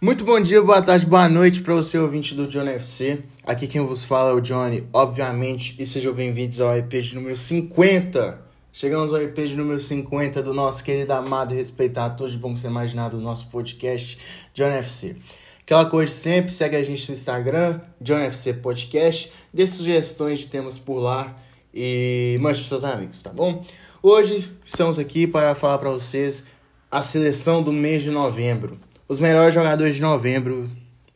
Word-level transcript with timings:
Muito 0.00 0.22
bom 0.22 0.38
dia, 0.38 0.62
boa 0.62 0.80
tarde, 0.80 1.04
boa 1.04 1.28
noite 1.28 1.60
para 1.60 1.74
você 1.74 1.98
ouvinte 1.98 2.32
do 2.32 2.46
Johnny 2.46 2.70
FC. 2.70 3.18
Aqui 3.42 3.66
quem 3.66 3.84
vos 3.84 4.04
fala 4.04 4.30
é 4.30 4.32
o 4.32 4.40
Johnny, 4.40 4.86
obviamente, 4.92 5.74
e 5.76 5.84
sejam 5.84 6.12
bem-vindos 6.12 6.60
ao 6.60 6.76
EP 6.76 6.88
de 6.88 7.16
número 7.16 7.34
50. 7.34 8.40
Chegamos 8.72 9.12
ao 9.12 9.20
EP 9.20 9.36
de 9.38 9.56
número 9.56 9.80
50 9.80 10.40
do 10.40 10.54
nosso 10.54 10.84
querido, 10.84 11.12
amado 11.12 11.52
e 11.52 11.56
respeitado, 11.56 12.16
todo 12.16 12.30
de 12.30 12.38
bom 12.38 12.54
que 12.54 12.60
você 12.60 12.68
imaginar 12.68 13.08
do 13.08 13.20
nosso 13.20 13.48
podcast 13.48 14.20
Johnny 14.54 14.76
FC. 14.76 15.16
Aquela 15.62 15.86
coisa 15.86 16.12
sempre, 16.12 16.52
segue 16.52 16.76
a 16.76 16.82
gente 16.84 17.08
no 17.08 17.14
Instagram, 17.14 17.80
Johnny 18.00 18.26
FC 18.26 18.54
Podcast, 18.54 19.32
dê 19.52 19.66
sugestões 19.66 20.38
de 20.38 20.46
temas 20.46 20.78
por 20.78 21.00
lá 21.00 21.36
e 21.74 22.38
mande 22.40 22.60
para 22.60 22.68
seus 22.68 22.84
amigos, 22.84 23.20
tá 23.20 23.30
bom? 23.30 23.66
Hoje 24.00 24.48
estamos 24.64 24.96
aqui 24.96 25.26
para 25.26 25.56
falar 25.56 25.78
para 25.78 25.90
vocês 25.90 26.44
a 26.88 27.02
seleção 27.02 27.64
do 27.64 27.72
mês 27.72 28.04
de 28.04 28.12
novembro. 28.12 28.78
Os 29.08 29.18
melhores 29.18 29.54
jogadores 29.54 29.94
de 29.94 30.02
novembro, 30.02 30.70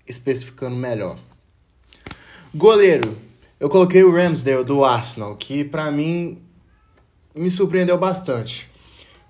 especificando 0.09 0.75
melhor. 0.75 1.19
Goleiro. 2.55 3.19
Eu 3.61 3.69
coloquei 3.69 4.03
o 4.03 4.11
Ramsdale 4.11 4.65
do 4.65 4.83
Arsenal, 4.83 5.37
que 5.37 5.63
para 5.63 5.91
mim 5.91 6.39
me 7.35 7.51
surpreendeu 7.51 7.99
bastante. 7.99 8.67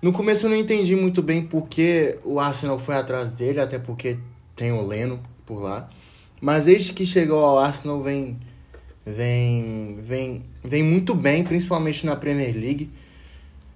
No 0.01 0.13
começo 0.13 0.45
eu 0.45 0.49
não 0.49 0.55
entendi 0.55 0.95
muito 0.95 1.21
bem 1.21 1.45
porque 1.45 2.17
o 2.23 2.39
Arsenal 2.39 2.79
foi 2.79 2.95
atrás 2.95 3.33
dele, 3.33 3.59
até 3.59 3.77
porque 3.77 4.17
tem 4.55 4.71
o 4.71 4.81
Leno 4.87 5.21
por 5.45 5.59
lá. 5.59 5.89
Mas 6.39 6.63
desde 6.63 6.93
que 6.93 7.05
chegou 7.05 7.43
ao 7.43 7.59
Arsenal 7.59 8.01
vem 8.01 8.39
vem 9.05 9.99
vem 10.01 10.45
vem 10.63 10.83
muito 10.83 11.13
bem, 11.13 11.43
principalmente 11.43 12.05
na 12.05 12.15
Premier 12.15 12.55
League. 12.55 12.89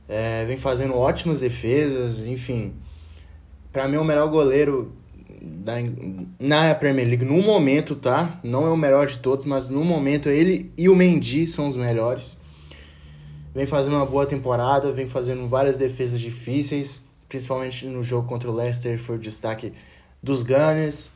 É, 0.07 0.45
vem 0.45 0.57
fazendo 0.57 0.95
ótimas 0.95 1.41
defesas, 1.41 2.25
enfim 2.25 2.73
para 3.77 3.87
mim 3.87 3.97
é 3.97 3.99
o 3.99 4.03
melhor 4.03 4.27
goleiro 4.27 4.91
da, 5.39 5.75
na 6.39 6.73
Premier 6.73 7.07
League 7.07 7.23
no 7.23 7.39
momento, 7.43 7.95
tá? 7.95 8.39
Não 8.43 8.65
é 8.65 8.71
o 8.71 8.75
melhor 8.75 9.05
de 9.05 9.19
todos, 9.19 9.45
mas 9.45 9.69
no 9.69 9.85
momento 9.85 10.29
ele 10.29 10.71
e 10.75 10.89
o 10.89 10.95
Mendy 10.95 11.45
são 11.45 11.67
os 11.67 11.77
melhores. 11.77 12.39
Vem 13.53 13.67
fazendo 13.67 13.95
uma 13.97 14.05
boa 14.07 14.25
temporada, 14.25 14.91
vem 14.91 15.07
fazendo 15.07 15.47
várias 15.47 15.77
defesas 15.77 16.19
difíceis, 16.19 17.05
principalmente 17.29 17.85
no 17.85 18.01
jogo 18.01 18.27
contra 18.27 18.49
o 18.49 18.53
Leicester 18.55 18.97
foi 18.97 19.17
o 19.17 19.19
destaque 19.19 19.71
dos 20.23 20.41
Gunners. 20.41 21.11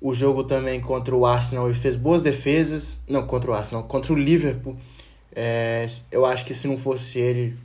O 0.00 0.14
jogo 0.14 0.44
também 0.44 0.80
contra 0.80 1.12
o 1.12 1.26
Arsenal 1.26 1.66
ele 1.66 1.76
fez 1.76 1.96
boas 1.96 2.22
defesas, 2.22 3.00
não 3.08 3.26
contra 3.26 3.50
o 3.50 3.54
Arsenal, 3.54 3.82
contra 3.82 4.12
o 4.12 4.16
Liverpool. 4.16 4.76
É, 5.34 5.86
eu 6.12 6.24
acho 6.24 6.44
que 6.44 6.54
se 6.54 6.68
não 6.68 6.76
fosse 6.76 7.18
ele, 7.18 7.56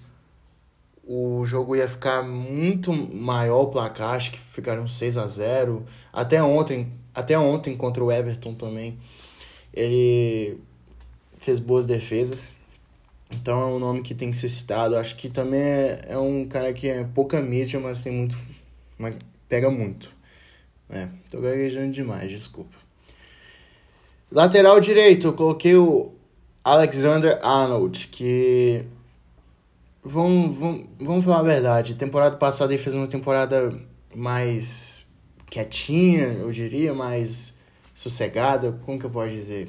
o 1.07 1.45
jogo 1.45 1.75
ia 1.75 1.87
ficar 1.87 2.23
muito 2.23 2.91
maior 2.91 3.61
o 3.61 3.67
placar, 3.67 4.15
acho 4.15 4.31
que 4.31 4.39
ficaram 4.39 4.87
6 4.87 5.17
a 5.17 5.27
0 5.27 5.85
Até 6.11 6.41
ontem, 6.41 6.91
até 7.13 7.37
ontem 7.37 7.77
contra 7.77 8.03
o 8.03 8.11
Everton 8.11 8.55
também, 8.55 8.97
ele 9.73 10.57
fez 11.39 11.59
boas 11.59 11.85
defesas. 11.85 12.53
Então 13.33 13.61
é 13.61 13.65
um 13.65 13.79
nome 13.79 14.01
que 14.01 14.15
tem 14.15 14.31
que 14.31 14.37
ser 14.37 14.49
citado. 14.49 14.95
Acho 14.95 15.15
que 15.15 15.29
também 15.29 15.59
é, 15.59 16.05
é 16.09 16.17
um 16.17 16.45
cara 16.47 16.73
que 16.73 16.87
é 16.87 17.03
pouca 17.03 17.41
mídia, 17.41 17.79
mas 17.79 18.01
tem 18.01 18.13
muito. 18.13 18.35
Mas 18.97 19.15
pega 19.47 19.69
muito. 19.69 20.09
É, 20.89 21.07
tô 21.29 21.41
gaguejando 21.41 21.91
demais, 21.91 22.29
desculpa. 22.29 22.75
Lateral 24.31 24.79
direito, 24.79 25.27
eu 25.27 25.33
coloquei 25.33 25.75
o 25.75 26.11
Alexander 26.63 27.39
Arnold, 27.43 28.07
que 28.07 28.85
Vamos, 30.07 30.55
vamos, 30.55 30.85
vamos 30.99 31.25
falar 31.25 31.39
a 31.39 31.43
verdade. 31.43 31.95
Temporada 31.95 32.37
passada 32.37 32.71
ele 32.71 32.81
fez 32.81 32.93
uma 32.93 33.07
temporada 33.07 33.73
mais 34.15 35.03
quietinha, 35.47 36.25
eu 36.25 36.51
diria, 36.51 36.93
mais 36.93 37.55
sossegada. 37.95 38.71
Como 38.85 38.99
que 38.99 39.05
eu 39.07 39.09
posso 39.09 39.31
dizer? 39.31 39.67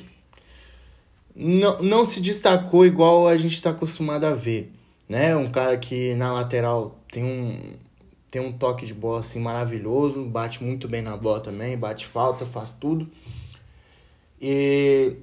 Não, 1.34 1.83
não 1.83 2.05
se 2.05 2.20
destacou 2.20 2.84
igual 2.84 3.27
a 3.27 3.34
gente 3.39 3.55
está 3.55 3.70
acostumado 3.70 4.25
a 4.25 4.34
ver. 4.34 4.71
Né? 5.09 5.34
Um 5.34 5.50
cara 5.50 5.78
que 5.78 6.12
na 6.15 6.31
lateral 6.34 6.99
tem 7.10 7.25
um, 7.25 7.72
tem 8.31 8.43
um 8.43 8.53
toque 8.53 8.84
de 8.84 8.93
bola 8.93 9.21
assim 9.21 9.41
maravilhoso, 9.41 10.22
bate 10.27 10.62
muito 10.62 10.87
bem 10.87 11.00
na 11.00 11.16
bola 11.16 11.41
também, 11.41 11.78
bate 11.78 12.06
falta, 12.06 12.44
faz 12.44 12.72
tudo. 12.72 13.09
E 14.39 15.16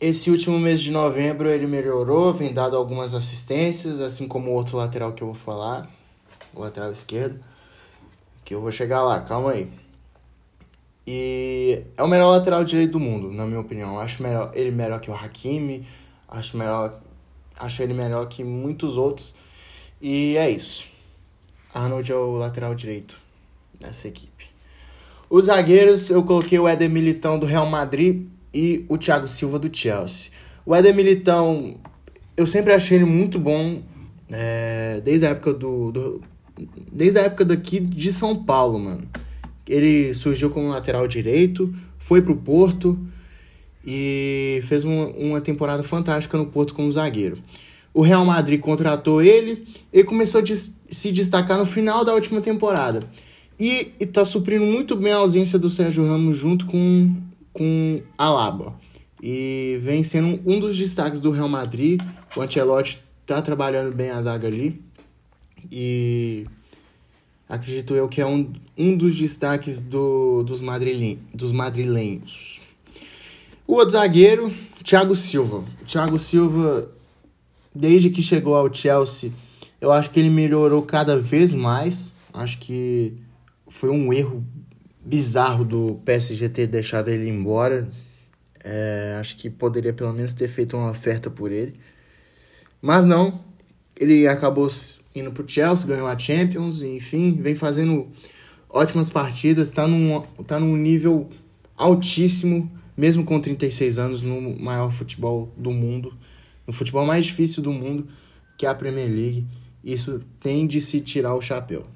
esse 0.00 0.30
último 0.30 0.58
mês 0.58 0.80
de 0.80 0.90
novembro 0.90 1.48
ele 1.48 1.66
melhorou, 1.66 2.32
vem 2.32 2.52
dado 2.52 2.74
algumas 2.76 3.12
assistências, 3.12 4.00
assim 4.00 4.26
como 4.26 4.50
o 4.50 4.54
outro 4.54 4.76
lateral 4.76 5.12
que 5.12 5.22
eu 5.22 5.26
vou 5.26 5.34
falar, 5.34 5.90
o 6.54 6.60
lateral 6.60 6.90
esquerdo, 6.90 7.38
que 8.44 8.54
eu 8.54 8.60
vou 8.60 8.72
chegar 8.72 9.02
lá, 9.02 9.20
calma 9.20 9.52
aí. 9.52 9.70
E 11.06 11.82
é 11.96 12.02
o 12.02 12.08
melhor 12.08 12.30
lateral 12.30 12.64
direito 12.64 12.92
do 12.92 13.00
mundo, 13.00 13.30
na 13.30 13.44
minha 13.44 13.60
opinião. 13.60 13.94
Eu 13.94 14.00
acho 14.00 14.22
melhor, 14.22 14.50
ele 14.54 14.70
melhor 14.70 15.00
que 15.00 15.10
o 15.10 15.14
Hakimi, 15.14 15.86
acho 16.28 16.56
melhor, 16.56 17.00
acho 17.58 17.82
ele 17.82 17.92
melhor 17.92 18.26
que 18.26 18.42
muitos 18.42 18.96
outros. 18.96 19.34
E 20.00 20.36
é 20.36 20.48
isso. 20.48 20.86
Arnold 21.74 22.10
é 22.10 22.14
o 22.14 22.36
lateral 22.36 22.74
direito 22.74 23.18
dessa 23.78 24.08
equipe. 24.08 24.48
Os 25.28 25.46
zagueiros, 25.46 26.10
eu 26.10 26.22
coloquei 26.24 26.58
o 26.58 26.66
Éder 26.66 26.88
Militão 26.88 27.38
do 27.38 27.46
Real 27.46 27.66
Madrid 27.66 28.26
e 28.52 28.84
o 28.88 28.98
Thiago 28.98 29.28
Silva 29.28 29.58
do 29.58 29.74
Chelsea. 29.74 30.30
O 30.64 30.74
Éder 30.74 30.94
Militão, 30.94 31.78
eu 32.36 32.46
sempre 32.46 32.72
achei 32.72 32.98
ele 32.98 33.04
muito 33.04 33.38
bom, 33.38 33.82
é, 34.30 35.00
desde 35.04 35.26
a 35.26 35.30
época 35.30 35.54
do, 35.54 35.90
do, 35.90 36.20
Desde 36.92 37.18
a 37.18 37.22
época 37.22 37.44
daqui 37.44 37.80
de 37.80 38.12
São 38.12 38.44
Paulo, 38.44 38.78
mano. 38.78 39.02
Ele 39.66 40.12
surgiu 40.12 40.50
como 40.50 40.68
lateral 40.68 41.06
direito, 41.06 41.72
foi 41.98 42.20
pro 42.20 42.36
Porto 42.36 42.98
e 43.86 44.60
fez 44.64 44.84
uma, 44.84 45.06
uma 45.08 45.40
temporada 45.40 45.82
fantástica 45.82 46.36
no 46.36 46.46
Porto 46.46 46.74
como 46.74 46.90
zagueiro. 46.90 47.38
O 47.94 48.02
Real 48.02 48.24
Madrid 48.24 48.60
contratou 48.60 49.22
ele 49.22 49.66
e 49.92 50.04
começou 50.04 50.40
a 50.40 50.44
se 50.44 51.12
destacar 51.12 51.58
no 51.58 51.66
final 51.66 52.04
da 52.04 52.14
última 52.14 52.40
temporada. 52.40 53.00
E 53.58 53.92
está 54.00 54.24
suprindo 54.24 54.64
muito 54.64 54.96
bem 54.96 55.12
a 55.12 55.16
ausência 55.16 55.58
do 55.58 55.68
Sérgio 55.68 56.06
Ramos 56.06 56.36
junto 56.36 56.66
com 56.66 57.14
com 57.52 58.02
Alaba. 58.16 58.74
E 59.22 59.78
vem 59.82 60.02
sendo 60.02 60.40
um 60.46 60.58
dos 60.58 60.76
destaques 60.76 61.20
do 61.20 61.30
Real 61.30 61.48
Madrid. 61.48 62.00
O 62.36 62.40
Ancelotti 62.40 63.02
tá 63.26 63.42
trabalhando 63.42 63.94
bem 63.94 64.10
a 64.10 64.22
zaga 64.22 64.46
ali. 64.46 64.82
E 65.70 66.46
acredito 67.48 67.94
eu 67.94 68.08
que 68.08 68.20
é 68.20 68.26
um, 68.26 68.52
um 68.76 68.96
dos 68.96 69.16
destaques 69.16 69.80
do, 69.80 70.42
dos, 70.42 70.60
madrilen, 70.60 71.18
dos 71.34 71.52
madrilenhos. 71.52 72.60
O 73.66 73.74
outro 73.74 73.90
zagueiro, 73.90 74.52
Thiago 74.82 75.14
Silva. 75.14 75.64
O 75.82 75.84
Thiago 75.84 76.18
Silva, 76.18 76.90
desde 77.74 78.10
que 78.10 78.22
chegou 78.22 78.56
ao 78.56 78.72
Chelsea, 78.72 79.32
eu 79.80 79.92
acho 79.92 80.10
que 80.10 80.18
ele 80.18 80.30
melhorou 80.30 80.82
cada 80.82 81.18
vez 81.18 81.52
mais. 81.52 82.12
Acho 82.32 82.58
que 82.58 83.14
foi 83.68 83.90
um 83.90 84.12
erro 84.12 84.44
bizarro 85.04 85.64
do 85.64 86.00
PSG 86.04 86.48
ter 86.48 86.66
deixado 86.66 87.08
ele 87.08 87.28
embora. 87.28 87.88
É, 88.62 89.16
acho 89.18 89.36
que 89.36 89.48
poderia 89.48 89.92
pelo 89.92 90.12
menos 90.12 90.32
ter 90.32 90.48
feito 90.48 90.76
uma 90.76 90.90
oferta 90.90 91.30
por 91.30 91.50
ele. 91.50 91.74
Mas 92.80 93.04
não, 93.04 93.40
ele 93.96 94.26
acabou 94.26 94.70
indo 95.14 95.32
pro 95.32 95.48
Chelsea, 95.48 95.86
ganhou 95.86 96.06
a 96.06 96.18
Champions, 96.18 96.82
enfim, 96.82 97.32
vem 97.40 97.54
fazendo 97.54 98.08
ótimas 98.68 99.08
partidas, 99.08 99.68
está 99.68 99.86
num, 99.86 100.20
tá 100.46 100.58
num 100.58 100.76
nível 100.76 101.28
altíssimo, 101.76 102.70
mesmo 102.96 103.24
com 103.24 103.40
36 103.40 103.98
anos, 103.98 104.22
no 104.22 104.58
maior 104.58 104.92
futebol 104.92 105.52
do 105.56 105.70
mundo, 105.70 106.14
no 106.66 106.72
futebol 106.72 107.04
mais 107.04 107.26
difícil 107.26 107.62
do 107.62 107.72
mundo, 107.72 108.08
que 108.56 108.66
é 108.66 108.68
a 108.68 108.74
Premier 108.74 109.08
League. 109.08 109.46
Isso 109.82 110.20
tem 110.40 110.66
de 110.66 110.80
se 110.80 111.00
tirar 111.00 111.34
o 111.34 111.40
chapéu. 111.40 111.86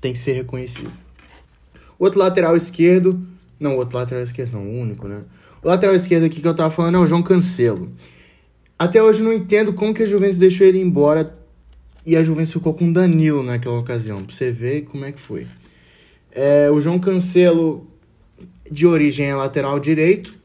Tem 0.00 0.12
que 0.12 0.18
ser 0.18 0.32
reconhecido. 0.32 0.92
Outro 1.98 2.18
lateral 2.18 2.56
esquerdo. 2.56 3.20
Não, 3.58 3.76
outro 3.76 3.98
lateral 3.98 4.22
esquerdo 4.22 4.52
não, 4.52 4.66
o 4.66 4.80
único, 4.80 5.08
né? 5.08 5.22
O 5.62 5.68
lateral 5.68 5.94
esquerdo 5.94 6.24
aqui 6.24 6.40
que 6.40 6.46
eu 6.46 6.54
tava 6.54 6.70
falando 6.70 6.96
é 6.96 6.98
o 6.98 7.06
João 7.06 7.22
Cancelo. 7.22 7.90
Até 8.78 9.02
hoje 9.02 9.22
não 9.22 9.32
entendo 9.32 9.72
como 9.72 9.92
que 9.92 10.04
a 10.04 10.06
Juventus 10.06 10.38
deixou 10.38 10.66
ele 10.66 10.80
embora 10.80 11.36
e 12.06 12.16
a 12.16 12.22
Juventus 12.22 12.52
ficou 12.52 12.72
com 12.72 12.92
Danilo 12.92 13.42
naquela 13.42 13.78
ocasião. 13.78 14.24
Pra 14.24 14.34
você 14.34 14.52
ver 14.52 14.82
como 14.82 15.04
é 15.04 15.10
que 15.10 15.20
foi. 15.20 15.46
É, 16.30 16.70
o 16.70 16.80
João 16.80 16.98
Cancelo, 17.00 17.86
de 18.70 18.86
origem, 18.86 19.26
é 19.26 19.34
lateral 19.34 19.80
direito. 19.80 20.38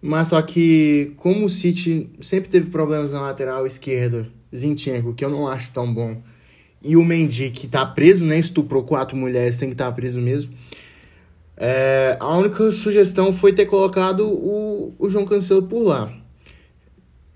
Mas 0.00 0.28
só 0.28 0.40
que, 0.40 1.12
como 1.16 1.46
o 1.46 1.48
City 1.48 2.08
sempre 2.20 2.48
teve 2.48 2.70
problemas 2.70 3.12
na 3.12 3.22
lateral 3.22 3.66
esquerda, 3.66 4.28
Zinchenko, 4.54 5.14
que 5.14 5.24
eu 5.24 5.30
não 5.30 5.48
acho 5.48 5.72
tão 5.72 5.92
bom, 5.92 6.22
e 6.82 6.96
o 6.96 7.04
Mendy, 7.04 7.50
que 7.50 7.66
tá 7.66 7.84
preso, 7.84 8.24
né? 8.24 8.38
Estuprou 8.38 8.84
quatro 8.84 9.16
mulheres, 9.16 9.56
tem 9.56 9.68
que 9.68 9.74
estar 9.74 9.86
tá 9.86 9.92
preso 9.92 10.20
mesmo. 10.20 10.52
É, 11.56 12.16
a 12.20 12.36
única 12.36 12.70
sugestão 12.70 13.32
foi 13.32 13.52
ter 13.52 13.66
colocado 13.66 14.28
o, 14.28 14.94
o 14.98 15.08
João 15.08 15.24
Cancelo 15.24 15.62
por 15.62 15.82
lá. 15.82 16.12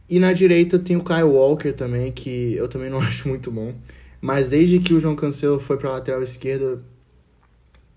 E 0.09 0.19
na 0.19 0.33
direita 0.33 0.79
tem 0.79 0.97
o 0.97 1.05
Kyle 1.05 1.23
Walker 1.23 1.73
também, 1.73 2.13
que 2.13 2.55
eu 2.55 2.69
também 2.69 2.91
não 2.91 2.99
acho 3.01 3.29
muito 3.29 3.51
bom. 3.51 3.75
Mas 4.21 4.49
desde 4.49 4.79
que 4.79 4.93
o 4.93 5.01
João 5.01 5.17
Cancelo 5.17 5.59
foi 5.59 5.79
para 5.79 5.93
lateral 5.93 6.23
esquerda, 6.23 6.83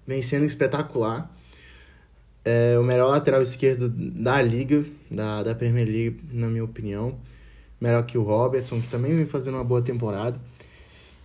vem 0.08 0.22
sendo 0.22 0.46
espetacular. 0.46 1.30
É 2.46 2.78
o 2.78 2.84
melhor 2.84 3.10
lateral 3.10 3.42
esquerdo 3.42 3.90
da 3.90 4.42
liga, 4.42 4.86
da, 5.10 5.44
da 5.44 5.56
Premier 5.56 5.88
League, 5.88 6.20
na 6.32 6.48
minha 6.48 6.64
opinião. 6.64 7.18
Melhor 7.80 8.06
que 8.06 8.18
o 8.18 8.24
Robertson, 8.24 8.80
que 8.80 8.88
também 8.88 9.16
vem 9.16 9.26
fazendo 9.26 9.56
uma 9.56 9.64
boa 9.64 9.82
temporada. 9.82 10.40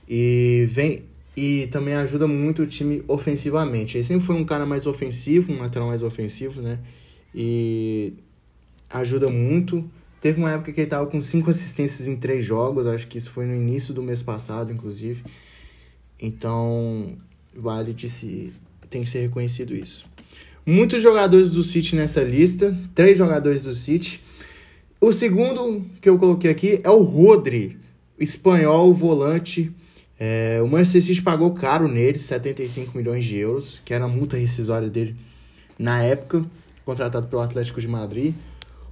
E 0.08 0.66
vem 0.68 1.04
e 1.38 1.68
também 1.68 1.94
ajuda 1.94 2.26
muito 2.26 2.62
o 2.62 2.66
time 2.66 3.04
ofensivamente. 3.06 3.96
Ele 3.96 4.02
sempre 4.02 4.26
foi 4.26 4.34
um 4.34 4.44
cara 4.44 4.66
mais 4.66 4.86
ofensivo, 4.86 5.52
um 5.52 5.60
lateral 5.60 5.86
mais 5.86 6.02
ofensivo, 6.02 6.60
né? 6.60 6.80
E 7.32 8.12
ajuda 8.90 9.28
muito. 9.28 9.88
Teve 10.20 10.40
uma 10.40 10.50
época 10.50 10.72
que 10.72 10.80
ele 10.80 10.90
tava 10.90 11.06
com 11.06 11.20
cinco 11.20 11.48
assistências 11.48 12.08
em 12.08 12.16
três 12.16 12.44
jogos, 12.44 12.88
acho 12.88 13.06
que 13.06 13.16
isso 13.16 13.30
foi 13.30 13.46
no 13.46 13.54
início 13.54 13.94
do 13.94 14.02
mês 14.02 14.20
passado, 14.20 14.72
inclusive. 14.72 15.22
Então, 16.20 17.16
vale 17.54 17.92
de 17.92 18.08
se 18.08 18.52
tem 18.90 19.02
que 19.02 19.08
ser 19.08 19.20
reconhecido 19.20 19.76
isso. 19.76 20.06
Muitos 20.66 21.00
jogadores 21.00 21.52
do 21.52 21.62
City 21.62 21.94
nessa 21.94 22.20
lista, 22.20 22.76
três 22.96 23.16
jogadores 23.16 23.62
do 23.62 23.74
City. 23.76 24.20
O 25.00 25.12
segundo 25.12 25.86
que 26.00 26.08
eu 26.08 26.18
coloquei 26.18 26.50
aqui 26.50 26.80
é 26.82 26.90
o 26.90 27.00
Rodri, 27.00 27.78
espanhol, 28.18 28.92
volante, 28.92 29.72
é, 30.18 30.60
o 30.62 30.66
Manchester 30.66 31.02
City 31.02 31.22
pagou 31.22 31.52
caro 31.52 31.86
nele, 31.86 32.18
75 32.18 32.96
milhões 32.96 33.24
de 33.24 33.36
euros, 33.36 33.80
que 33.84 33.94
era 33.94 34.04
a 34.04 34.08
multa 34.08 34.36
rescisória 34.36 34.88
dele 34.88 35.14
na 35.78 36.02
época, 36.02 36.44
contratado 36.84 37.28
pelo 37.28 37.42
Atlético 37.42 37.80
de 37.80 37.86
Madrid. 37.86 38.34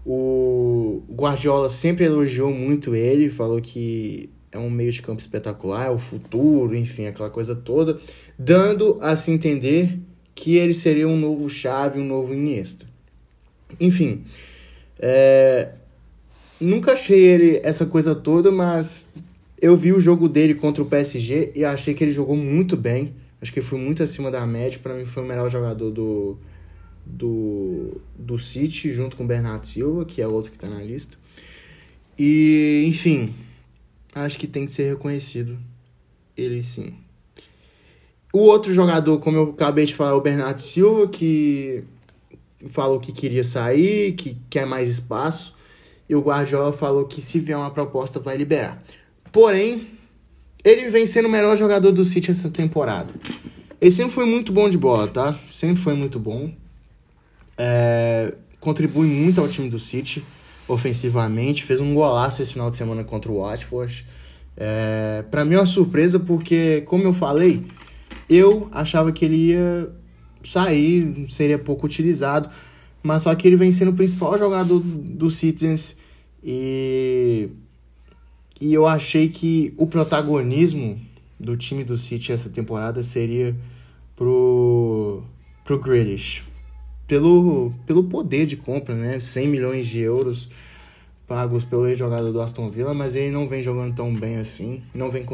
O 0.05 1.03
Guardiola 1.11 1.69
sempre 1.69 2.05
elogiou 2.05 2.53
muito 2.53 2.95
ele, 2.95 3.29
falou 3.29 3.61
que 3.61 4.31
é 4.53 4.59
um 4.59 4.71
meio 4.71 4.93
de 4.93 5.03
campo 5.03 5.21
espetacular, 5.21 5.87
é 5.87 5.91
o 5.91 5.99
futuro, 5.99 6.77
enfim, 6.77 7.07
aquela 7.07 7.29
coisa 7.29 7.57
toda, 7.57 7.99
dando 8.39 8.99
a 9.01 9.17
se 9.17 9.33
entender 9.33 9.99
que 10.35 10.57
ele 10.57 10.75
seria 10.75 11.09
um 11.09 11.19
novo 11.19 11.51
Xavi, 11.51 11.99
um 11.99 12.07
novo 12.07 12.33
Iniesta. 12.33 12.87
Enfim, 13.81 14.25
é, 14.99 15.73
nunca 16.61 16.93
achei 16.93 17.21
ele 17.21 17.61
essa 17.65 17.85
coisa 17.85 18.15
toda, 18.15 18.53
mas 18.53 19.09
eu 19.61 19.77
vi 19.77 19.93
o 19.93 20.01
jogo 20.01 20.29
dele 20.29 20.55
contra 20.55 20.83
o 20.83 20.87
PSG 20.87 21.53
e 21.55 21.65
achei 21.65 21.95
que 21.95 22.05
ele 22.05 22.11
jogou 22.11 22.37
muito 22.37 22.77
bem. 22.77 23.15
Acho 23.41 23.53
que 23.53 23.61
foi 23.61 23.79
muito 23.79 24.03
acima 24.03 24.31
da 24.31 24.47
média. 24.47 24.79
Para 24.83 24.95
mim, 24.95 25.05
foi 25.05 25.23
o 25.23 25.27
melhor 25.27 25.51
jogador 25.51 25.91
do, 25.91 26.39
do, 27.05 28.01
do 28.19 28.39
City, 28.39 28.93
junto 28.93 29.17
com 29.17 29.25
o 29.25 29.27
Bernardo 29.27 29.67
Silva, 29.67 30.05
que 30.05 30.21
é 30.21 30.27
outro 30.27 30.51
que 30.51 30.57
está 30.57 30.69
na 30.69 30.83
lista. 30.83 31.17
E, 32.19 32.85
enfim, 32.87 33.35
acho 34.15 34.39
que 34.39 34.47
tem 34.47 34.67
que 34.67 34.73
ser 34.73 34.91
reconhecido. 34.91 35.59
Ele 36.37 36.63
sim. 36.63 36.95
O 38.33 38.41
outro 38.41 38.75
jogador, 38.75 39.19
como 39.21 39.37
eu 39.37 39.51
acabei 39.51 39.87
de 39.87 39.95
falar, 39.95 40.11
é 40.11 40.15
o 40.15 40.21
Bernardo 40.21 40.61
Silva, 40.61 41.09
que 41.09 41.85
falou 42.69 43.01
que 43.01 43.13
queria 43.13 43.45
sair, 43.45 44.13
que 44.13 44.37
quer 44.51 44.67
mais 44.67 44.91
espaço. 44.91 45.57
E 46.09 46.15
o 46.15 46.21
Guardiola 46.21 46.73
falou 46.73 47.07
que 47.07 47.21
se 47.23 47.39
vier 47.41 47.57
uma 47.57 47.71
proposta 47.71 48.21
vai 48.21 48.37
liberar. 48.37 48.83
Porém, 49.37 49.89
ele 50.65 50.89
vem 50.89 51.05
sendo 51.05 51.29
o 51.29 51.31
melhor 51.31 51.55
jogador 51.59 51.93
do 51.93 52.03
City 52.07 52.31
essa 52.31 52.49
temporada. 52.49 53.13
Ele 53.79 53.91
sempre 53.91 54.13
foi 54.13 54.25
muito 54.25 54.51
bom 54.51 54.71
de 54.71 54.79
bola, 54.79 55.07
tá? 55.09 55.39
Sempre 55.51 55.83
foi 55.83 55.93
muito 55.93 56.19
bom. 56.19 56.51
É, 57.59 58.33
contribui 58.59 59.07
muito 59.07 59.39
ao 59.39 59.47
time 59.47 59.69
do 59.69 59.79
City 59.79 60.25
ofensivamente. 60.67 61.65
Fez 61.65 61.81
um 61.83 61.93
golaço 61.93 62.41
esse 62.41 62.55
final 62.55 62.71
de 62.71 62.77
semana 62.79 63.05
contra 63.05 63.31
o 63.31 63.43
Watford. 63.43 64.07
É, 64.57 65.23
para 65.31 65.45
mim 65.45 65.57
é 65.57 65.59
uma 65.59 65.67
surpresa 65.67 66.19
porque, 66.19 66.81
como 66.87 67.05
eu 67.05 67.13
falei, 67.13 67.63
eu 68.31 68.71
achava 68.73 69.13
que 69.13 69.23
ele 69.23 69.49
ia 69.49 69.91
sair, 70.43 71.27
seria 71.29 71.59
pouco 71.59 71.85
utilizado. 71.85 72.49
Mas 73.03 73.25
só 73.25 73.35
que 73.35 73.47
ele 73.47 73.57
vem 73.57 73.71
sendo 73.71 73.91
o 73.91 73.95
principal 73.95 74.39
jogador 74.39 74.81
do 74.81 75.31
Citizens 75.31 75.95
e 76.43 77.51
e 78.61 78.73
eu 78.73 78.87
achei 78.87 79.29
que 79.29 79.75
o 79.77 79.87
protagonismo 79.87 81.01
do 81.39 81.57
time 81.57 81.85
do 81.85 81.97
City 81.97 82.33
essa 82.33 82.49
temporada 82.49 83.03
seria 83.03 83.55
pro, 84.15 85.23
pro 85.65 85.79
Grealish. 85.79 86.43
Pelo, 87.07 87.73
pelo 87.87 88.05
poder 88.05 88.47
de 88.47 88.57
compra, 88.57 88.95
né? 88.95 89.21
100 89.21 89.49
milhões 89.49 89.87
de 89.87 90.01
euros 90.01 90.49
pagos 91.27 91.65
pelo 91.65 91.89
ex-jogador 91.89 92.33
do 92.33 92.41
Aston 92.41 92.71
Villa, 92.71 92.95
mas 92.95 93.17
ele 93.17 93.31
não 93.31 93.47
vem 93.47 93.61
jogando 93.61 93.95
tão 93.95 94.15
bem 94.15 94.37
assim, 94.37 94.83
não 94.95 95.11
vem 95.11 95.27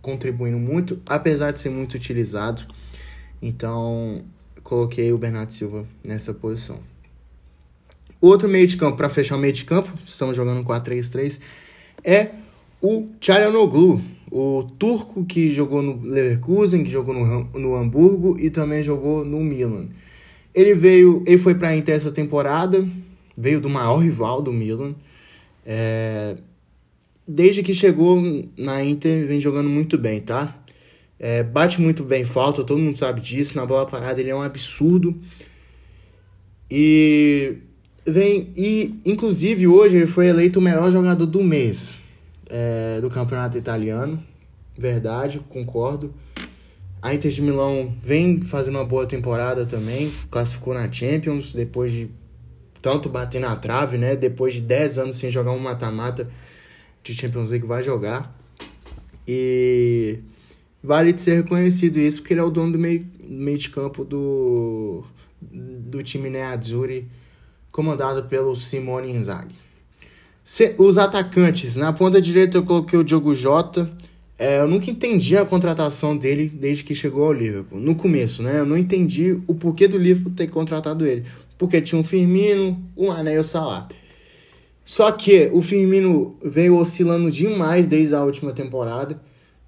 contribuindo 0.00 0.58
muito, 0.58 0.98
apesar 1.06 1.50
de 1.50 1.60
ser 1.60 1.68
muito 1.68 1.94
utilizado. 1.94 2.62
Então, 3.40 4.24
coloquei 4.62 5.12
o 5.12 5.18
Bernardo 5.18 5.52
Silva 5.52 5.86
nessa 6.02 6.32
posição. 6.32 6.80
Outro 8.18 8.48
meio 8.48 8.66
de 8.66 8.78
campo, 8.78 8.96
para 8.96 9.10
fechar 9.10 9.36
o 9.36 9.38
meio 9.38 9.52
de 9.52 9.66
campo, 9.66 9.92
estamos 10.06 10.34
jogando 10.34 10.64
4-3-3, 10.64 11.38
é 12.02 12.30
o 12.80 13.08
Çalhanoğlu, 13.20 14.02
o 14.30 14.66
turco 14.78 15.24
que 15.24 15.50
jogou 15.50 15.82
no 15.82 16.00
Leverkusen, 16.02 16.84
que 16.84 16.90
jogou 16.90 17.14
no, 17.14 17.44
no 17.58 17.74
Hamburgo 17.74 18.38
e 18.38 18.50
também 18.50 18.82
jogou 18.82 19.24
no 19.24 19.40
Milan. 19.40 19.88
Ele 20.54 20.74
veio, 20.74 21.22
ele 21.26 21.38
foi 21.38 21.54
para 21.54 21.68
a 21.68 21.76
Inter 21.76 21.94
essa 21.94 22.10
temporada, 22.10 22.86
veio 23.36 23.60
do 23.60 23.68
maior 23.68 23.98
rival 23.98 24.42
do 24.42 24.52
Milan. 24.52 24.94
É, 25.64 26.36
desde 27.26 27.62
que 27.62 27.74
chegou 27.74 28.22
na 28.56 28.84
Inter, 28.84 29.26
vem 29.26 29.40
jogando 29.40 29.68
muito 29.68 29.96
bem, 29.98 30.20
tá? 30.20 30.56
É, 31.18 31.42
bate 31.42 31.80
muito 31.80 32.04
bem 32.04 32.24
falta, 32.24 32.62
todo 32.62 32.78
mundo 32.78 32.98
sabe 32.98 33.20
disso. 33.20 33.56
Na 33.56 33.64
bola 33.64 33.86
parada 33.86 34.20
ele 34.20 34.30
é 34.30 34.34
um 34.34 34.42
absurdo. 34.42 35.14
E 36.70 37.54
vem 38.04 38.50
e 38.56 38.94
inclusive 39.04 39.66
hoje 39.66 39.96
ele 39.96 40.06
foi 40.06 40.26
eleito 40.28 40.58
o 40.58 40.62
melhor 40.62 40.90
jogador 40.90 41.26
do 41.26 41.42
mês 41.42 42.00
é, 42.48 43.00
do 43.00 43.10
campeonato 43.10 43.56
italiano. 43.58 44.22
Verdade, 44.76 45.40
concordo. 45.48 46.14
A 47.00 47.14
Inter 47.14 47.30
de 47.30 47.42
Milão 47.42 47.94
vem 48.02 48.40
fazendo 48.42 48.76
uma 48.76 48.84
boa 48.84 49.06
temporada 49.06 49.64
também, 49.64 50.10
classificou 50.30 50.74
na 50.74 50.90
Champions 50.90 51.52
depois 51.52 51.92
de 51.92 52.10
tanto 52.82 53.08
bater 53.08 53.40
na 53.40 53.54
trave, 53.56 53.98
né? 53.98 54.16
Depois 54.16 54.54
de 54.54 54.60
10 54.60 54.98
anos 54.98 55.16
sem 55.16 55.30
jogar 55.30 55.52
um 55.52 55.58
mata-mata 55.58 56.28
de 57.02 57.14
Champions 57.14 57.50
League, 57.50 57.66
vai 57.66 57.82
jogar. 57.82 58.36
E 59.26 60.18
vale 60.82 61.12
de 61.12 61.20
ser 61.20 61.42
reconhecido 61.42 61.98
isso, 61.98 62.20
porque 62.20 62.32
ele 62.34 62.40
é 62.40 62.44
o 62.44 62.50
dono 62.50 62.72
do 62.72 62.78
meio, 62.78 63.06
meio 63.20 63.58
de 63.58 63.70
campo 63.70 64.04
do, 64.04 65.04
do 65.40 66.02
time 66.02 66.30
Neazzurri, 66.30 67.08
comandado 67.70 68.24
pelo 68.24 68.54
Simone 68.54 69.10
Inzaghi. 69.10 69.65
Os 70.78 70.96
atacantes, 70.96 71.74
na 71.74 71.92
ponta 71.92 72.20
direita 72.20 72.56
eu 72.56 72.62
coloquei 72.62 72.96
o 72.96 73.02
Diogo 73.02 73.34
Jota. 73.34 73.90
É, 74.38 74.60
eu 74.60 74.68
nunca 74.68 74.88
entendi 74.88 75.36
a 75.36 75.44
contratação 75.44 76.16
dele 76.16 76.48
desde 76.48 76.84
que 76.84 76.94
chegou 76.94 77.24
ao 77.24 77.32
Liverpool. 77.32 77.80
No 77.80 77.96
começo, 77.96 78.44
né? 78.44 78.60
Eu 78.60 78.64
não 78.64 78.78
entendi 78.78 79.40
o 79.48 79.54
porquê 79.56 79.88
do 79.88 79.98
Liverpool 79.98 80.32
ter 80.36 80.46
contratado 80.46 81.04
ele. 81.04 81.24
Porque 81.58 81.80
tinha 81.80 82.00
um 82.00 82.04
Firmino, 82.04 82.80
o 82.94 83.08
Mané 83.08 83.34
e 83.34 83.38
o 83.38 83.44
Salah. 83.44 83.88
Só 84.84 85.10
que 85.10 85.50
o 85.52 85.60
Firmino 85.60 86.36
veio 86.44 86.78
oscilando 86.78 87.28
demais 87.28 87.88
desde 87.88 88.14
a 88.14 88.22
última 88.22 88.52
temporada. 88.52 89.20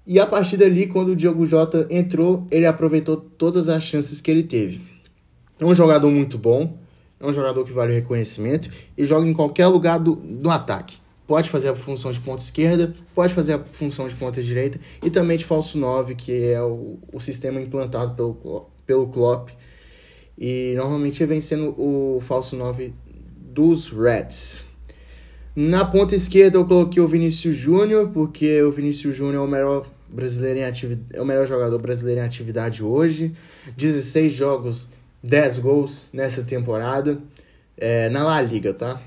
E 0.07 0.17
a 0.17 0.25
partir 0.25 0.55
dali, 0.55 0.87
quando 0.87 1.09
o 1.09 1.15
Diogo 1.15 1.45
Jota 1.45 1.87
entrou, 1.89 2.47
ele 2.49 2.65
aproveitou 2.65 3.17
todas 3.17 3.67
as 3.67 3.83
chances 3.83 4.21
que 4.21 4.31
ele 4.31 4.43
teve. 4.43 4.79
É 5.59 5.65
um 5.65 5.75
jogador 5.75 6.09
muito 6.09 6.37
bom 6.37 6.77
é 7.19 7.25
um 7.25 7.33
jogador 7.33 7.63
que 7.65 7.71
vale 7.71 7.93
reconhecimento 7.93 8.69
e 8.97 9.05
joga 9.05 9.27
em 9.27 9.33
qualquer 9.33 9.67
lugar 9.67 9.99
do, 9.99 10.15
do 10.15 10.49
ataque. 10.49 10.97
Pode 11.27 11.49
fazer 11.49 11.69
a 11.69 11.75
função 11.75 12.11
de 12.11 12.19
ponta 12.19 12.41
esquerda, 12.41 12.95
pode 13.13 13.33
fazer 13.33 13.53
a 13.53 13.59
função 13.59 14.07
de 14.07 14.15
ponta 14.15 14.41
direita 14.41 14.79
e 15.03 15.09
também 15.09 15.37
de 15.37 15.45
falso 15.45 15.77
9, 15.77 16.15
que 16.15 16.45
é 16.45 16.61
o, 16.61 16.97
o 17.13 17.19
sistema 17.19 17.61
implantado 17.61 18.15
pelo, 18.15 18.69
pelo 18.85 19.07
Klopp. 19.07 19.49
E 20.37 20.73
normalmente 20.75 21.23
vem 21.25 21.41
sendo 21.41 21.75
o 21.77 22.19
falso 22.21 22.55
9 22.55 22.93
dos 23.37 23.89
Reds. 23.89 24.63
Na 25.55 25.83
ponta 25.83 26.15
esquerda 26.15 26.57
eu 26.57 26.65
coloquei 26.65 27.03
o 27.03 27.07
Vinícius 27.07 27.55
Júnior, 27.55 28.09
porque 28.09 28.61
o 28.63 28.71
Vinícius 28.71 29.15
Júnior 29.15 29.43
é 29.43 29.47
o 29.47 29.47
melhor 29.47 29.85
brasileiro 30.07 30.59
em 30.59 30.63
atividade, 30.63 31.05
é 31.13 31.21
o 31.21 31.25
melhor 31.25 31.45
jogador 31.45 31.77
brasileiro 31.77 32.21
em 32.21 32.23
atividade 32.23 32.83
hoje. 32.83 33.33
16 33.77 34.31
jogos 34.31 34.87
10 35.23 35.59
gols 35.59 36.09
nessa 36.13 36.43
temporada 36.43 37.19
é, 37.77 38.09
na 38.09 38.23
La 38.23 38.41
Liga, 38.41 38.73
tá? 38.73 39.01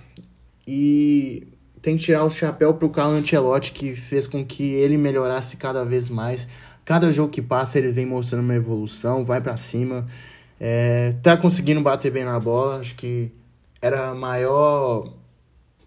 E 0.66 1.46
tem 1.80 1.96
que 1.96 2.04
tirar 2.04 2.24
o 2.24 2.30
chapéu 2.30 2.74
pro 2.74 2.88
Carlo 2.88 3.16
Ancelotti, 3.16 3.72
que 3.72 3.94
fez 3.94 4.26
com 4.26 4.44
que 4.44 4.62
ele 4.62 4.96
melhorasse 4.96 5.56
cada 5.56 5.84
vez 5.84 6.08
mais. 6.08 6.48
Cada 6.84 7.10
jogo 7.10 7.30
que 7.30 7.42
passa 7.42 7.78
ele 7.78 7.92
vem 7.92 8.06
mostrando 8.06 8.44
uma 8.44 8.54
evolução, 8.54 9.24
vai 9.24 9.40
para 9.40 9.56
cima, 9.56 10.06
é, 10.60 11.12
tá 11.22 11.36
conseguindo 11.36 11.80
bater 11.80 12.12
bem 12.12 12.24
na 12.24 12.38
bola. 12.38 12.80
Acho 12.80 12.94
que 12.94 13.30
era 13.80 14.10
a 14.10 14.14
maior, 14.14 15.12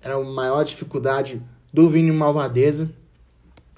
era 0.01 0.15
a 0.15 0.23
maior 0.23 0.63
dificuldade 0.63 1.41
do 1.73 1.89
Vini 1.89 2.11
Malvadeza 2.11 2.89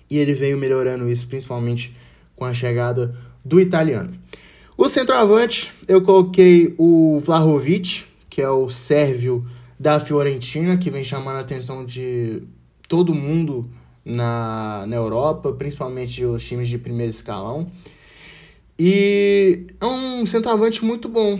e 0.09 0.17
ele 0.17 0.33
veio 0.33 0.57
melhorando 0.57 1.09
isso, 1.09 1.27
principalmente 1.27 1.95
com 2.35 2.45
a 2.45 2.53
chegada 2.53 3.15
do 3.43 3.59
italiano. 3.59 4.13
O 4.77 4.87
centroavante, 4.87 5.71
eu 5.87 6.03
coloquei 6.03 6.75
o 6.77 7.17
Vlahovic, 7.19 8.03
que 8.29 8.39
é 8.39 8.49
o 8.49 8.69
sérvio 8.69 9.43
da 9.79 9.99
Fiorentina, 9.99 10.77
que 10.77 10.91
vem 10.91 11.03
chamando 11.03 11.37
a 11.37 11.39
atenção 11.39 11.83
de 11.83 12.43
todo 12.87 13.11
mundo 13.11 13.67
na, 14.05 14.85
na 14.87 14.95
Europa, 14.95 15.51
principalmente 15.51 16.23
os 16.23 16.45
times 16.47 16.69
de 16.69 16.77
primeiro 16.77 17.09
escalão. 17.09 17.71
E 18.77 19.65
é 19.81 19.85
um 19.87 20.23
centroavante 20.27 20.85
muito 20.85 21.09
bom. 21.09 21.39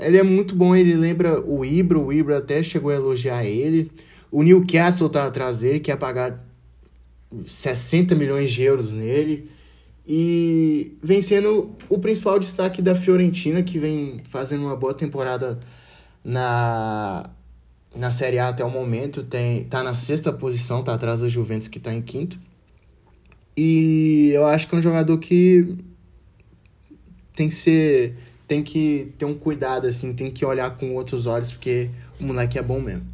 Ele 0.00 0.16
é 0.16 0.22
muito 0.22 0.54
bom, 0.54 0.74
ele 0.74 0.94
lembra 0.94 1.42
o 1.42 1.66
Ibra, 1.66 1.98
o 1.98 2.10
Ibra 2.10 2.38
até 2.38 2.62
chegou 2.62 2.90
a 2.90 2.94
elogiar 2.94 3.44
ele. 3.44 3.92
O 4.32 4.42
Newcastle 4.42 5.10
tá 5.10 5.26
atrás 5.26 5.58
dele, 5.58 5.80
quer 5.80 5.98
pagar 5.98 6.42
60 7.46 8.14
milhões 8.14 8.50
de 8.50 8.62
euros 8.62 8.94
nele. 8.94 9.57
E 10.10 10.96
vem 11.02 11.20
sendo 11.20 11.76
o 11.86 11.98
principal 11.98 12.38
destaque 12.38 12.80
da 12.80 12.94
Fiorentina, 12.94 13.62
que 13.62 13.78
vem 13.78 14.22
fazendo 14.30 14.64
uma 14.64 14.74
boa 14.74 14.94
temporada 14.94 15.58
na, 16.24 17.28
na 17.94 18.10
Série 18.10 18.38
A 18.38 18.48
até 18.48 18.64
o 18.64 18.70
momento. 18.70 19.22
Tem, 19.22 19.64
tá 19.64 19.82
na 19.82 19.92
sexta 19.92 20.32
posição, 20.32 20.82
tá 20.82 20.94
atrás 20.94 21.20
da 21.20 21.28
Juventus, 21.28 21.68
que 21.68 21.78
tá 21.78 21.92
em 21.92 22.00
quinto. 22.00 22.38
E 23.54 24.30
eu 24.32 24.46
acho 24.46 24.66
que 24.66 24.74
é 24.74 24.78
um 24.78 24.82
jogador 24.82 25.18
que 25.18 25.76
tem 27.36 27.48
que 27.48 27.54
ser. 27.54 28.16
Tem 28.46 28.62
que 28.62 29.12
ter 29.18 29.26
um 29.26 29.34
cuidado, 29.34 29.86
assim, 29.86 30.14
tem 30.14 30.30
que 30.30 30.42
olhar 30.42 30.70
com 30.78 30.94
outros 30.94 31.26
olhos, 31.26 31.52
porque 31.52 31.90
o 32.18 32.24
moleque 32.24 32.58
é 32.58 32.62
bom 32.62 32.80
mesmo. 32.80 33.04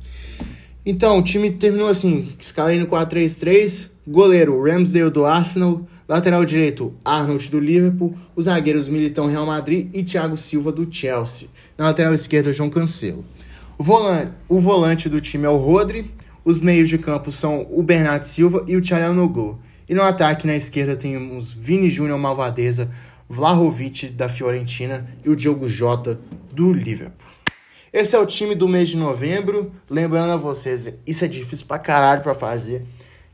Então, 0.86 1.18
o 1.18 1.22
time 1.22 1.50
terminou 1.50 1.88
assim: 1.88 2.32
escala 2.38 2.72
no 2.76 2.86
4-3-3, 2.86 3.88
goleiro 4.06 4.62
Ramsdale 4.62 5.10
do 5.10 5.26
Arsenal, 5.26 5.84
lateral 6.08 6.44
direito 6.44 6.94
Arnold 7.04 7.50
do 7.50 7.58
Liverpool, 7.58 8.16
os 8.37 8.44
zagueiros 8.44 8.88
Militão 8.88 9.26
Real 9.26 9.46
Madrid 9.46 9.88
e 9.92 10.02
Thiago 10.02 10.37
Silva 10.37 10.70
do 10.70 10.87
Chelsea. 10.92 11.49
Na 11.76 11.87
lateral 11.87 12.14
esquerda, 12.14 12.52
João 12.52 12.70
Cancelo. 12.70 13.25
O 13.76 13.82
volante, 13.82 14.32
o 14.49 14.61
volante 14.61 15.08
do 15.08 15.20
time 15.20 15.46
é 15.46 15.49
o 15.49 15.56
Rodri, 15.56 16.11
os 16.44 16.58
meios 16.58 16.88
de 16.88 16.99
campo 16.99 17.30
são 17.30 17.66
o 17.70 17.82
Bernardo 17.82 18.25
Silva 18.25 18.64
e 18.68 18.76
o 18.76 18.80
Tchalanoglu. 18.80 19.58
E 19.88 19.94
no 19.94 20.02
ataque, 20.02 20.46
na 20.46 20.54
esquerda, 20.54 20.94
temos 20.94 21.52
Vini 21.52 21.90
Júnior 21.90 22.18
Malvadeza, 22.18 22.90
Vlahovic 23.28 24.08
da 24.08 24.28
Fiorentina 24.28 25.08
e 25.25 25.30
o 25.30 25.37
Diogo 25.37 25.68
Jota 25.68 26.20
do 26.52 26.73
Liverpool. 26.73 27.34
Esse 27.92 28.16
é 28.16 28.18
o 28.18 28.26
time 28.26 28.54
do 28.54 28.68
mês 28.68 28.88
de 28.88 28.96
novembro. 28.96 29.73
Lembrando 29.88 30.32
a 30.32 30.37
vocês, 30.37 30.92
isso 31.06 31.25
é 31.25 31.28
difícil 31.28 31.66
pra 31.66 31.78
caralho 31.78 32.23
pra 32.23 32.34
fazer. 32.34 32.84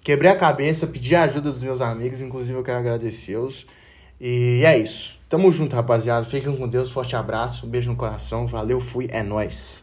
Quebrei 0.02 0.30
a 0.30 0.36
cabeça, 0.36 0.86
pedi 0.86 1.14
a 1.14 1.22
ajuda 1.24 1.50
dos 1.50 1.62
meus 1.62 1.80
amigos, 1.80 2.20
inclusive 2.20 2.58
eu 2.58 2.62
quero 2.62 2.78
agradecê-los. 2.78 3.66
E 4.20 4.62
é 4.64 4.78
isso. 4.78 5.18
Tamo 5.28 5.52
junto, 5.52 5.76
rapaziada. 5.76 6.24
Fiquem 6.24 6.56
com 6.56 6.66
Deus, 6.66 6.90
forte 6.90 7.14
abraço, 7.14 7.66
um 7.66 7.68
beijo 7.68 7.90
no 7.90 7.96
coração, 7.96 8.46
valeu, 8.46 8.80
fui, 8.80 9.08
é 9.10 9.22
nóis. 9.22 9.82